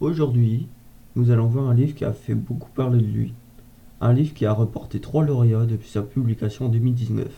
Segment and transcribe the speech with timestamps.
[0.00, 0.66] Aujourd'hui,
[1.14, 3.34] nous allons voir un livre qui a fait beaucoup parler de lui.
[4.00, 7.28] Un livre qui a reporté trois lauréats depuis sa publication en 2019.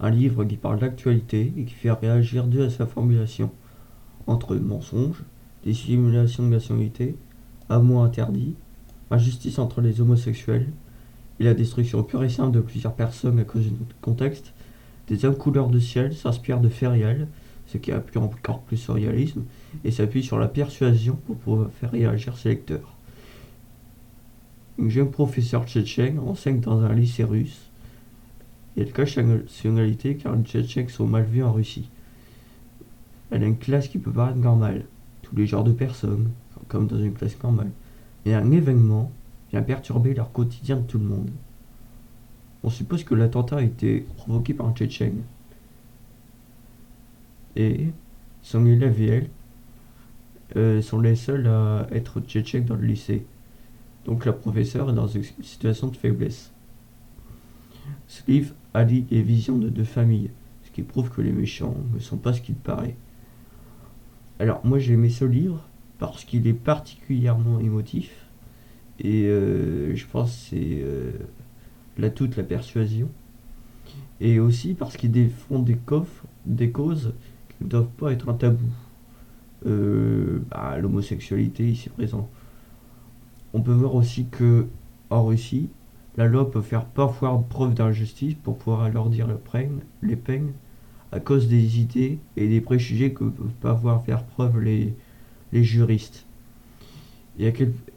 [0.00, 3.52] Un livre qui parle d'actualité et qui fait réagir dû à sa formulation.
[4.26, 5.22] Entre mensonges,
[5.62, 7.16] dissimulation de nationalité,
[7.68, 8.56] amour interdit,
[9.10, 10.72] injustice entre les homosexuels,
[11.38, 14.52] et la destruction pure et simple de plusieurs personnes à cause notre contexte,
[15.08, 16.90] des hommes couleurs de ciel s'inspirent de faits
[17.66, 19.42] ce qui appuie encore plus au réalisme,
[19.84, 22.96] et s'appuie sur la persuasion pour pouvoir faire réagir ses lecteurs.
[24.78, 27.70] Une jeune professeure tchétchène enseigne dans un lycée russe.
[28.76, 31.88] Et elle cache sa nationalité car les Tchétchèques sont mal vus en Russie.
[33.30, 34.84] Elle a une classe qui peut paraître normale,
[35.22, 36.30] tous les genres de personnes,
[36.68, 37.70] comme dans une classe normale.
[38.26, 39.10] Et un événement
[39.56, 41.30] vient perturber leur quotidien de tout le monde.
[42.62, 45.22] On suppose que l'attentat a été provoqué par un Tchétchène.
[47.54, 47.88] Et
[48.42, 49.30] son élève et elle
[50.56, 53.24] euh, sont les seuls à être tchétchèques dans le lycée.
[54.04, 56.52] Donc la professeure est dans une situation de faiblesse.
[58.08, 60.30] Ce livre allie les visions de deux familles,
[60.64, 62.96] ce qui prouve que les méchants ne sont pas ce qu'il paraît.
[64.38, 65.66] Alors moi j'ai aimé ce livre
[65.98, 68.25] parce qu'il est particulièrement émotif
[69.00, 71.12] et euh, je pense que c'est euh,
[71.98, 73.08] là toute la persuasion
[74.20, 77.12] et aussi parce qu'il défend des coffres, des causes
[77.50, 78.68] qui ne doivent pas être un tabou.
[79.66, 82.28] Euh, bah, l'homosexualité ici présent.
[83.52, 84.66] On peut voir aussi que
[85.10, 85.70] en Russie,
[86.16, 89.28] la loi peut faire parfois preuve d'injustice pour pouvoir alourdir
[90.02, 90.52] les peines
[91.12, 94.94] à cause des idées et des préjugés que peuvent pas voir faire preuve les,
[95.52, 96.26] les juristes.
[97.38, 97.52] Et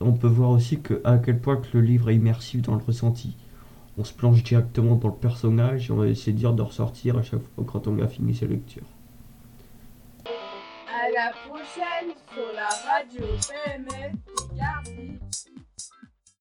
[0.00, 3.36] on peut voir aussi à quel point que le livre est immersif dans le ressenti.
[3.98, 7.18] On se plonge directement dans le personnage et on va essayer de dire de ressortir
[7.18, 8.82] à chaque fois quand on a fini sa lecture.